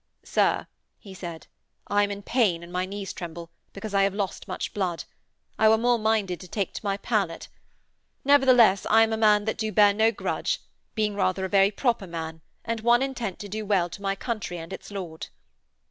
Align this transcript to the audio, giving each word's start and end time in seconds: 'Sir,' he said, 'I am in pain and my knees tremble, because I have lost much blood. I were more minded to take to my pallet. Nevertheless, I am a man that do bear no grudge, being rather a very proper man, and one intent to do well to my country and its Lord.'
'Sir,' 0.23 0.65
he 0.97 1.13
said, 1.13 1.45
'I 1.85 2.03
am 2.05 2.09
in 2.09 2.23
pain 2.23 2.63
and 2.63 2.73
my 2.73 2.87
knees 2.87 3.13
tremble, 3.13 3.51
because 3.71 3.93
I 3.93 4.01
have 4.01 4.15
lost 4.15 4.47
much 4.47 4.73
blood. 4.73 5.03
I 5.59 5.69
were 5.69 5.77
more 5.77 5.99
minded 5.99 6.39
to 6.39 6.47
take 6.47 6.73
to 6.73 6.81
my 6.83 6.97
pallet. 6.97 7.49
Nevertheless, 8.25 8.87
I 8.89 9.03
am 9.03 9.13
a 9.13 9.15
man 9.17 9.45
that 9.45 9.59
do 9.59 9.71
bear 9.71 9.93
no 9.93 10.11
grudge, 10.11 10.59
being 10.95 11.13
rather 11.13 11.45
a 11.45 11.49
very 11.49 11.69
proper 11.69 12.07
man, 12.07 12.41
and 12.65 12.79
one 12.81 13.03
intent 13.03 13.37
to 13.41 13.47
do 13.47 13.63
well 13.63 13.89
to 13.89 14.01
my 14.01 14.15
country 14.15 14.57
and 14.57 14.73
its 14.73 14.89
Lord.' 14.89 15.27